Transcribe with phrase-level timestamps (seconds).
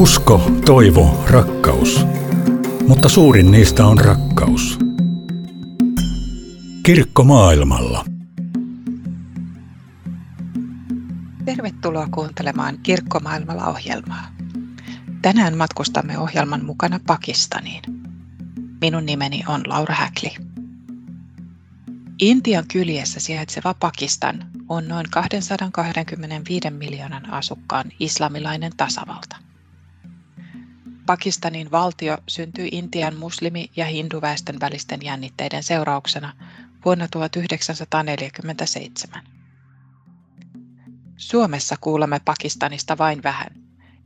[0.00, 2.06] Usko, toivo, rakkaus.
[2.88, 4.78] Mutta suurin niistä on rakkaus.
[6.82, 8.04] Kirkko maailmalla.
[11.44, 14.26] Tervetuloa kuuntelemaan Kirkkomaailmalla ohjelmaa.
[15.22, 17.82] Tänään matkustamme ohjelman mukana Pakistaniin.
[18.80, 20.36] Minun nimeni on Laura Häkli.
[22.18, 29.49] Intian kyljessä sijaitseva Pakistan on noin 225 miljoonan asukkaan islamilainen tasavalta.
[31.10, 36.32] Pakistanin valtio syntyi Intian muslimi- ja hinduväestön välisten jännitteiden seurauksena
[36.84, 39.22] vuonna 1947.
[41.16, 43.48] Suomessa kuulemme Pakistanista vain vähän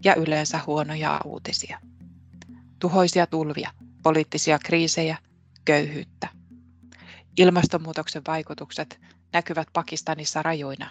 [0.05, 1.81] ja yleensä huonoja uutisia.
[2.79, 3.71] Tuhoisia tulvia,
[4.03, 5.19] poliittisia kriisejä,
[5.65, 6.29] köyhyyttä.
[7.37, 9.01] Ilmastonmuutoksen vaikutukset
[9.33, 10.91] näkyvät Pakistanissa rajuina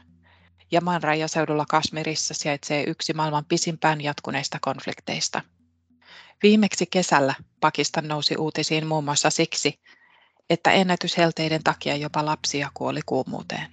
[0.72, 5.42] ja maan rajaseudulla Kasmirissa sijaitsee yksi maailman pisimpään jatkuneista konflikteista.
[6.44, 9.80] Viimeksi kesällä Pakistan nousi uutisiin muun muassa siksi,
[10.50, 13.68] että ennätyshelteiden takia jopa lapsia kuoli kuumuuteen.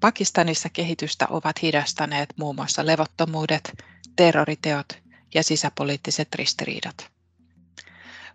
[0.00, 3.84] Pakistanissa kehitystä ovat hidastaneet muun muassa levottomuudet,
[4.16, 4.98] terroriteot
[5.34, 7.10] ja sisäpoliittiset ristiriidat.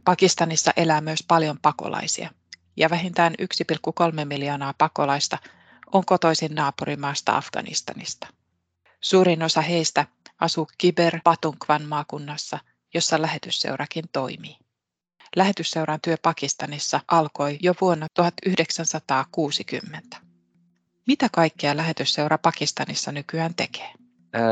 [0.05, 2.29] Pakistanissa elää myös paljon pakolaisia
[2.77, 5.37] ja vähintään 1,3 miljoonaa pakolaista
[5.93, 8.27] on kotoisin naapurimaasta Afganistanista.
[9.05, 10.05] Suurin osa heistä
[10.41, 12.59] asuu Kiber Patunkvan maakunnassa,
[12.93, 14.57] jossa lähetysseurakin toimii.
[15.35, 20.17] Lähetysseuran työ Pakistanissa alkoi jo vuonna 1960.
[21.07, 23.89] Mitä kaikkea lähetysseura Pakistanissa nykyään tekee?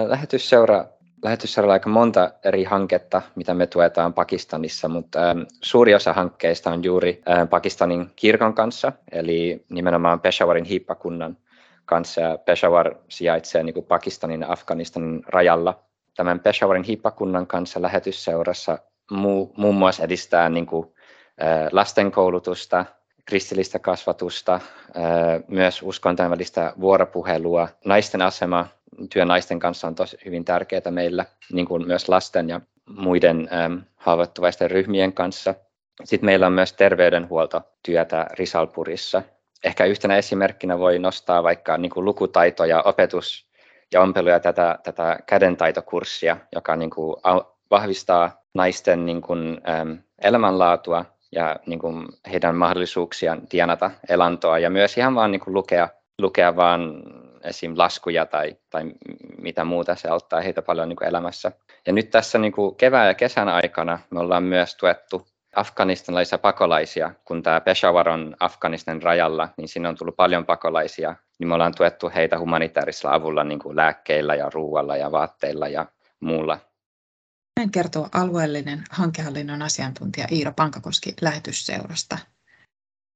[0.08, 0.86] Lähetysseura,
[1.24, 5.20] lähetysseuralla on aika monta eri hanketta, mitä me tuetaan Pakistanissa, mutta
[5.62, 11.38] suuri osa hankkeista on juuri Pakistanin kirkon kanssa, eli nimenomaan Peshawarin hiippakunnan
[11.86, 12.22] kanssa.
[12.46, 15.80] Peshawar sijaitsee niin kuin Pakistanin ja Afganistanin rajalla.
[16.16, 18.80] Tämän Peshawarin hiippakunnan kanssa lähetysseurassa
[19.12, 20.94] muu, muun muassa edistää niin kuin,
[21.72, 22.86] lasten koulutusta,
[23.26, 24.60] kristillistä kasvatusta,
[25.48, 27.68] myös uskontojen välistä vuoropuhelua.
[27.86, 28.68] Naisten asema
[29.14, 33.50] työ naisten kanssa on tosi hyvin tärkeää meillä, niin kuin myös lasten ja muiden
[33.96, 35.56] haavoittuvaisten ryhmien kanssa.
[36.04, 39.22] Sitten meillä on myös terveydenhuoltotyötä Risalpurissa.
[39.64, 43.48] Ehkä yhtenä esimerkkinä voi nostaa vaikka niin kuin lukutaito ja opetus
[43.94, 47.16] ja ompelu ja tätä, tätä kädentaitokurssia, joka niin kuin
[47.72, 49.62] vahvistaa naisten niin kuin,
[50.22, 55.90] elämänlaatua ja niin kuin heidän mahdollisuuksiaan tienata elantoa ja myös ihan vaan niin kuin lukea,
[56.20, 57.04] lukea vaan
[57.44, 57.74] esim.
[57.76, 58.84] laskuja tai, tai
[59.42, 61.52] mitä muuta, se auttaa heitä paljon niin kuin elämässä.
[61.88, 67.14] Ja nyt tässä niin kuin kevään ja kesän aikana me ollaan myös tuettu afganistanilaisia pakolaisia,
[67.26, 71.76] kun tämä Peshawar on Afganistan rajalla, niin sinne on tullut paljon pakolaisia, niin me ollaan
[71.78, 75.86] tuettu heitä humanitaarisella avulla niin kuin lääkkeillä ja ruualla ja vaatteilla ja
[76.20, 76.60] muulla.
[77.60, 82.18] Näin kertoo alueellinen hankehallinnon asiantuntija Iiro Pankakoski lähetysseurasta.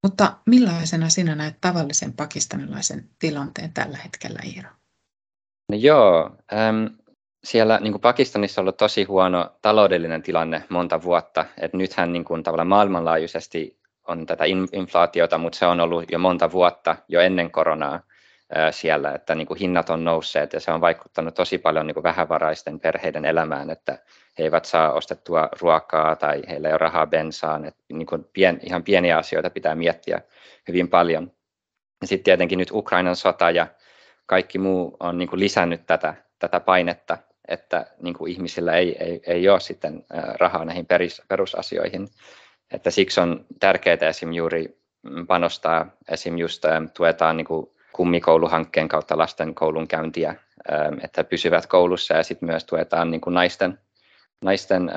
[0.03, 4.69] Mutta millaisena sinä näet tavallisen pakistanilaisen tilanteen tällä hetkellä, Iiro?
[5.71, 6.85] No joo, ähm,
[7.43, 11.45] siellä niin kuin Pakistanissa on ollut tosi huono taloudellinen tilanne monta vuotta.
[11.61, 13.77] Et nythän niin kuin, tavallaan maailmanlaajuisesti
[14.07, 17.99] on tätä inflaatiota, mutta se on ollut jo monta vuotta jo ennen koronaa
[18.71, 22.03] siellä, että niin kuin hinnat on nousseet ja se on vaikuttanut tosi paljon niin kuin
[22.03, 23.99] vähävaraisten perheiden elämään, että
[24.37, 27.65] he eivät saa ostettua ruokaa tai heillä ei ole rahaa bensaan.
[27.65, 30.21] Että niin kuin pien, ihan pieniä asioita pitää miettiä
[30.67, 31.31] hyvin paljon.
[32.05, 33.67] Sitten tietenkin nyt Ukrainan sota ja
[34.25, 39.21] kaikki muu on niin kuin lisännyt tätä, tätä painetta, että niin kuin ihmisillä ei, ei,
[39.27, 40.05] ei ole sitten
[40.39, 42.07] rahaa näihin peris, perusasioihin.
[42.71, 44.33] Että siksi on tärkeää esim.
[44.33, 44.77] juuri
[45.27, 46.37] panostaa, esim.
[46.37, 46.63] just
[46.97, 50.35] tuetaan niin kuin kummikouluhankkeen kautta lasten koulunkäyntiä,
[51.03, 53.79] että pysyvät koulussa ja sitten myös tuetaan niin kuin naisten,
[54.41, 54.91] naisten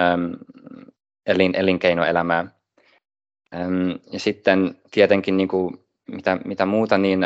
[1.26, 2.46] elin, elinkeinoelämää.
[4.12, 7.20] Ja sitten tietenkin niin kuin, mitä, mitä muuta, niin,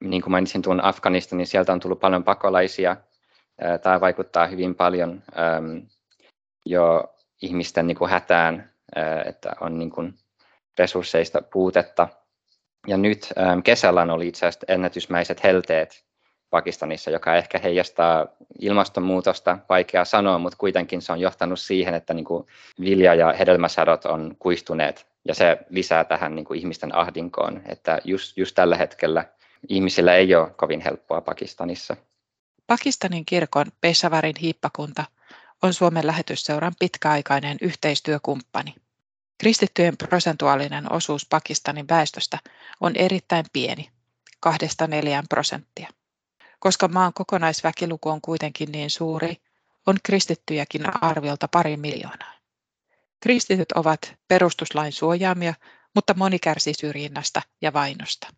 [0.00, 2.96] niin kuin mainitsin tuon Afganistanin, niin sieltä on tullut paljon pakolaisia.
[3.82, 5.22] Tämä vaikuttaa hyvin paljon
[6.66, 8.70] jo ihmisten niin kuin hätään,
[9.24, 10.14] että on niin kuin
[10.78, 12.08] resursseista puutetta.
[12.86, 13.32] Ja nyt
[13.64, 16.04] kesällä oli itse asiassa ennätysmäiset helteet
[16.50, 18.26] Pakistanissa, joka ehkä heijastaa
[18.60, 22.46] ilmastonmuutosta, vaikea sanoa, mutta kuitenkin se on johtanut siihen, että niin kuin
[22.80, 28.36] vilja- ja hedelmäsadot on kuistuneet ja se lisää tähän niin kuin ihmisten ahdinkoon, että just,
[28.36, 29.24] just tällä hetkellä
[29.68, 31.96] ihmisillä ei ole kovin helppoa Pakistanissa.
[32.66, 35.04] Pakistanin kirkon Pesavarin hiippakunta
[35.62, 38.74] on Suomen lähetysseuran pitkäaikainen yhteistyökumppani.
[39.38, 42.38] Kristittyjen prosentuaalinen osuus Pakistanin väestöstä
[42.80, 43.90] on erittäin pieni,
[44.46, 44.50] 2-4
[45.28, 45.88] prosenttia.
[46.58, 49.36] Koska maan kokonaisväkiluku on kuitenkin niin suuri,
[49.86, 52.34] on kristittyjäkin arviolta pari miljoonaa.
[53.20, 55.54] Kristityt ovat perustuslain suojaamia,
[55.94, 58.28] mutta moni kärsii syrjinnästä ja vainosta.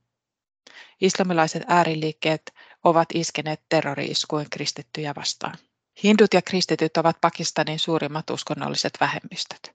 [1.00, 5.58] Islamilaiset ääriliikkeet ovat iskeneet terrori-iskuin kristittyjä vastaan.
[6.04, 9.72] Hindut ja kristityt ovat Pakistanin suurimmat uskonnolliset vähemmistöt.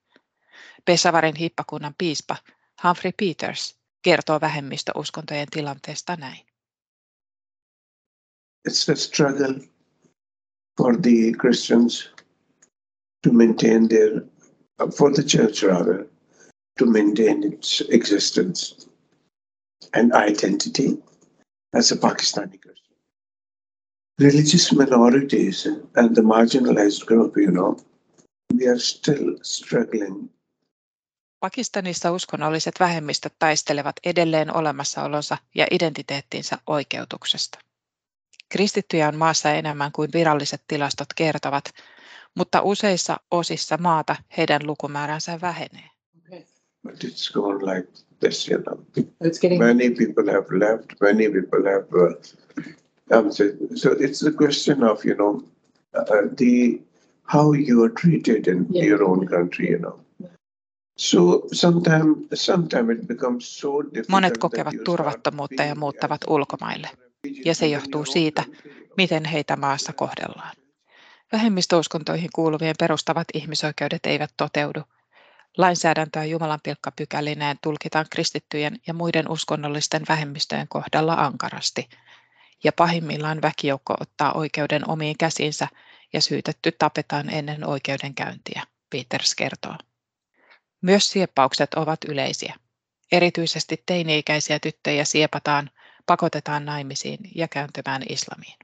[0.85, 2.37] Pesavarin hippakunnan piispa
[2.83, 6.45] Humphrey Peters kertoo vähemmistöuskontojen tilanteesta näin.
[8.69, 9.67] It's a struggle
[10.77, 12.09] for the Christians
[13.23, 14.21] to maintain their,
[14.97, 16.05] for the church rather,
[16.79, 18.89] to maintain its existence
[19.93, 21.03] and identity
[21.73, 22.90] as a Pakistani Christian.
[24.21, 27.75] Religious minorities and the marginalized group, you know,
[28.59, 30.29] we are still struggling
[31.41, 37.59] Pakistanissa uskonnolliset vähemmistöt taistelevat edelleen olemassaolonsa ja identiteettinsä oikeutuksesta.
[38.49, 41.65] Kristittyjä on maassa enemmän kuin viralliset tilastot kertovat,
[42.35, 45.89] mutta useissa osissa maata heidän lukumääränsä vähenee.
[46.83, 48.79] But it's gone like this, you know.
[48.97, 49.61] It's getting...
[49.61, 51.85] Many people have left, many people have.
[51.93, 52.73] Uh,
[53.09, 53.43] um, so,
[53.75, 55.43] so it's the question of, you know,
[55.95, 56.81] uh, the
[57.23, 58.85] how you are treated in yeah.
[58.85, 59.99] your own country, you know.
[60.97, 63.69] So sometime, sometime it becomes so
[64.07, 66.89] Monet kokevat turvattomuutta ja muuttavat ulkomaille,
[67.45, 68.43] ja se johtuu siitä,
[68.97, 70.55] miten heitä maassa kohdellaan.
[71.31, 74.81] Vähemmistöuskontoihin kuuluvien perustavat ihmisoikeudet eivät toteudu.
[75.57, 81.89] Lainsäädäntöä Jumalan pilkkapykälineen tulkitaan kristittyjen ja muiden uskonnollisten vähemmistöjen kohdalla ankarasti,
[82.63, 85.67] ja pahimmillaan väkijoukko ottaa oikeuden omiin käsinsä
[86.13, 89.75] ja syytetty tapetaan ennen oikeudenkäyntiä, Peters kertoo.
[90.81, 92.55] Myös sieppaukset ovat yleisiä.
[93.11, 95.69] Erityisesti teini-ikäisiä tyttöjä siepataan,
[96.05, 98.57] pakotetaan naimisiin ja kääntymään islamiin.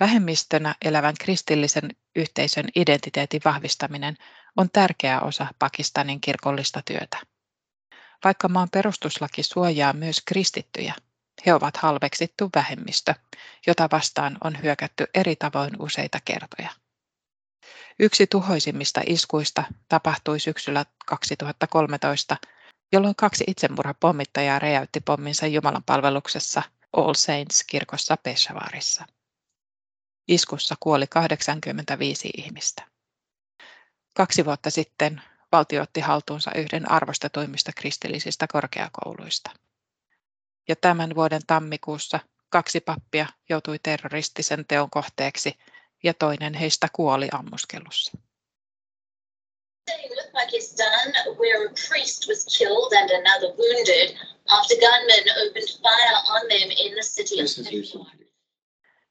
[0.00, 4.16] Vähemmistönä elävän kristillisen yhteisön identiteetin vahvistaminen
[4.56, 7.18] on tärkeä osa Pakistanin kirkollista työtä.
[8.24, 10.94] Vaikka maan perustuslaki suojaa myös kristittyjä,
[11.46, 13.14] he ovat halveksittu vähemmistö,
[13.66, 16.70] jota vastaan on hyökätty eri tavoin useita kertoja.
[17.98, 22.36] Yksi tuhoisimmista iskuista tapahtui syksyllä 2013,
[22.92, 26.62] jolloin kaksi itsemurhapommittajaa räjäytti pomminsa Jumalan palveluksessa
[26.96, 29.04] All Saints-kirkossa Peshawarissa.
[30.28, 32.86] Iskussa kuoli 85 ihmistä.
[34.16, 39.50] Kaksi vuotta sitten valtio otti haltuunsa yhden arvostetuimmista kristillisistä korkeakouluista.
[40.68, 45.58] Ja tämän vuoden tammikuussa kaksi pappia joutui terroristisen teon kohteeksi
[46.02, 48.12] ja toinen heistä kuoli ammuskelussa.
[50.32, 54.16] Pakistan, where a priest was killed and another wounded
[54.48, 57.48] after gunmen opened fire on them in the city of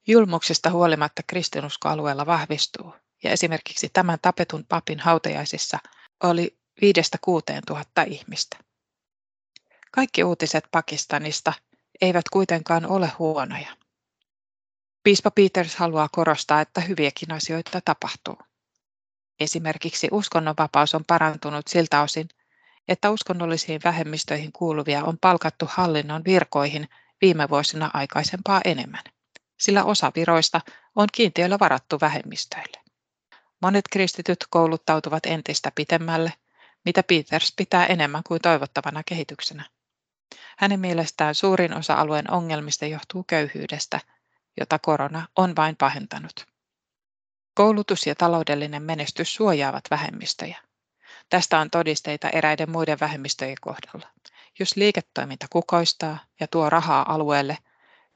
[0.07, 5.77] Julmuksista huolimatta kristinusko alueella vahvistuu ja esimerkiksi tämän tapetun papin hautajaisissa
[6.23, 6.85] oli 5-6
[7.67, 8.57] tuhatta ihmistä.
[9.95, 11.53] Kaikki uutiset Pakistanista
[12.01, 13.77] eivät kuitenkaan ole huonoja.
[15.03, 18.37] Piispa Peters haluaa korostaa, että hyviäkin asioita tapahtuu.
[19.39, 22.27] Esimerkiksi uskonnonvapaus on parantunut siltä osin,
[22.87, 26.89] että uskonnollisiin vähemmistöihin kuuluvia on palkattu hallinnon virkoihin
[27.21, 29.03] viime vuosina aikaisempaa enemmän,
[29.59, 30.61] sillä osa viroista
[30.95, 32.77] on kiintiöllä varattu vähemmistöille.
[33.61, 36.33] Monet kristityt kouluttautuvat entistä pitemmälle,
[36.85, 39.72] mitä Peters pitää enemmän kuin toivottavana kehityksenä.
[40.57, 43.99] Hänen mielestään suurin osa alueen ongelmista johtuu köyhyydestä–
[44.59, 46.47] jota korona on vain pahentanut.
[47.53, 50.57] Koulutus ja taloudellinen menestys suojaavat vähemmistöjä.
[51.29, 54.09] Tästä on todisteita eräiden muiden vähemmistöjen kohdalla.
[54.59, 57.57] Jos liiketoiminta kukoistaa ja tuo rahaa alueelle,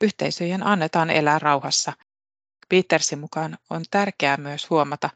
[0.02, 1.94] yhteisöjen annetaan elää rauhassa.
[2.70, 5.10] Petersin mukaan on tärkeää myös huomata,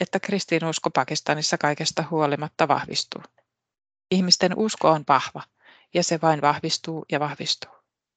[0.00, 3.22] että kristinusko Pakistanissa kaikesta huolimatta vahvistuu.
[4.10, 5.42] Ihmisten usko on vahva
[5.94, 7.70] ja se vain vahvistuu ja vahvistuu.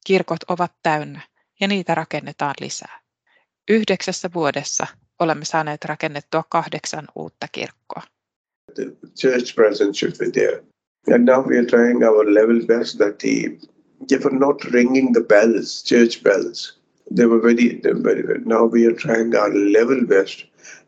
[0.08, 1.22] Kirkot ovat täynnä
[1.60, 3.02] ja niitä rakennetaan lisää.
[3.70, 4.88] Yhdeksässä vuodessa
[5.20, 8.02] olemme saaneet rakennettua kahdeksan uutta kirkkoa.
[8.76, 10.64] The church presence should be there.
[11.14, 13.58] And now we are trying our level best that the,
[14.10, 16.80] they were not ringing the bells, church bells.
[17.16, 20.46] They were very, they were very, now we are trying our level best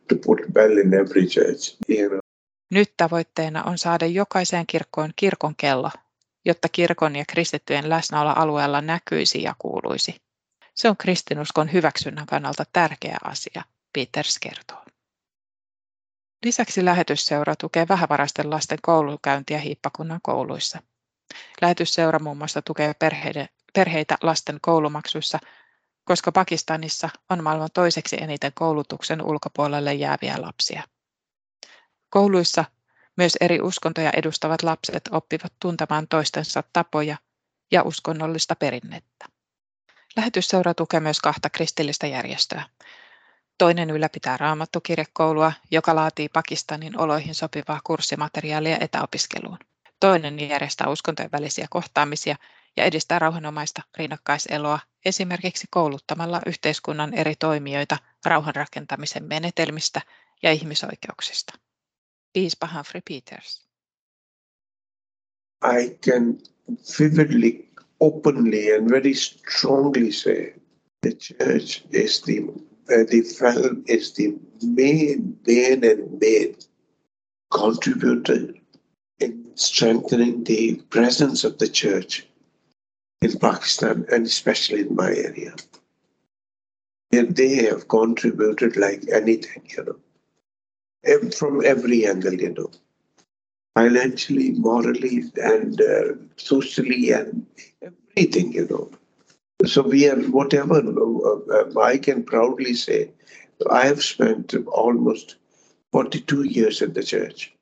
[0.08, 1.78] to put bell in every church.
[1.88, 2.20] You know.
[2.72, 5.90] Nyt tavoitteena on saada jokaiseen kirkkoon kirkon kello,
[6.48, 10.16] jotta kirkon ja kristittyjen läsnäolo alueella näkyisi ja kuuluisi.
[10.76, 13.64] Se on kristinuskon hyväksynnän kannalta tärkeä asia,
[13.94, 14.86] Peters kertoo.
[16.46, 20.80] Lisäksi lähetysseura tukee vähävaraisten lasten koulukäyntiä hiippakunnan kouluissa.
[21.62, 25.40] Lähetysseura muun muassa tukee perheiden, perheitä lasten koulumaksuissa
[26.08, 30.84] koska Pakistanissa on maailman toiseksi eniten koulutuksen ulkopuolelle jääviä lapsia.
[32.10, 32.66] Kouluissa
[33.18, 37.18] myös eri uskontoja edustavat lapset oppivat tuntemaan toistensa tapoja
[37.72, 39.26] ja uskonnollista perinnettä.
[40.16, 42.64] Lähetysseura tukee myös kahta kristillistä järjestöä.
[43.58, 49.58] Toinen ylläpitää raamattukirjekoulua, joka laatii Pakistanin oloihin sopivaa kurssimateriaalia etäopiskeluun.
[50.00, 52.36] Toinen järjestää uskontojen välisiä kohtaamisia
[52.78, 60.02] ja edistää rauhanomaista rinnakkaiseloa esimerkiksi kouluttamalla yhteiskunnan eri toimijoita rauhanrakentamisen menetelmistä
[60.44, 61.67] ja ihmisoikeuksista.
[62.38, 63.62] Piispa Humphrey Peters.
[65.64, 66.40] I can
[66.88, 67.68] vividly,
[68.00, 70.54] openly, and very strongly say
[71.02, 72.48] the church is the
[72.86, 76.56] the film is the main, main, and main
[77.52, 78.54] contributor
[79.20, 82.28] in strengthening the presence of the church
[83.24, 85.56] in Pakistan and especially in my area.
[87.12, 89.96] And they have contributed like anything, you know,
[91.38, 92.72] from every angle, you know,
[93.80, 97.46] financially, morally, and uh, socially, and
[97.82, 98.90] everything, you know.
[99.66, 103.10] So we are, whatever uh, uh, I can proudly say,
[103.72, 105.38] I have spent almost
[105.94, 107.58] 42 years at the church.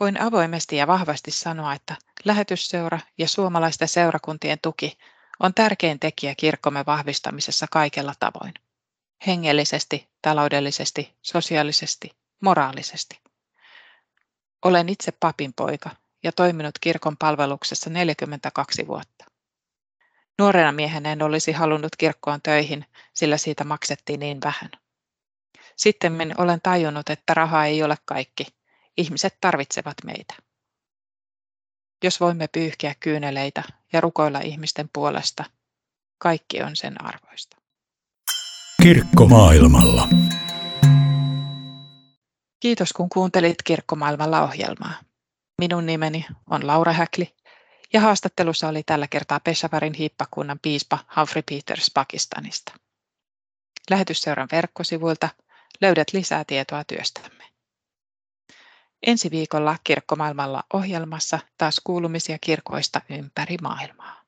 [0.00, 4.92] Voin avoimesti ja vahvasti sanoa, että lähetysseura ja suomalaisten seurakuntien tuki
[5.40, 8.54] on tärkein tekijä kirkkomme vahvistamisessa kaikella tavoin.
[9.26, 12.10] Hengellisesti, taloudellisesti, sosiaalisesti,
[12.40, 13.20] moraalisesti.
[14.64, 15.90] Olen itse papin poika
[16.22, 19.24] ja toiminut kirkon palveluksessa 42 vuotta.
[20.38, 24.70] Nuorena miehenä en olisi halunnut kirkkoon töihin, sillä siitä maksettiin niin vähän.
[25.76, 28.46] Sitten olen tajunnut, että raha ei ole kaikki.
[28.96, 30.34] Ihmiset tarvitsevat meitä.
[32.04, 35.44] Jos voimme pyyhkiä kyyneleitä ja rukoilla ihmisten puolesta,
[36.18, 37.56] kaikki on sen arvoista.
[38.82, 40.08] Kirkko maailmalla.
[42.60, 44.94] Kiitos kun kuuntelit Kirkkomaailmalla ohjelmaa.
[45.58, 47.34] Minun nimeni on Laura Häkli
[47.92, 52.72] ja haastattelussa oli tällä kertaa Peshawarin hiippakunnan piispa Humphrey Peters Pakistanista.
[53.90, 55.28] Lähetysseuran verkkosivuilta
[55.80, 57.44] löydät lisää tietoa työstämme.
[59.06, 64.19] Ensi viikolla Kirkkomaailmalla ohjelmassa taas kuulumisia kirkoista ympäri maailmaa.